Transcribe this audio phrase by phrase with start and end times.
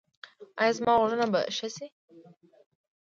[0.59, 1.87] ایا زما غوږونه به ښه شي؟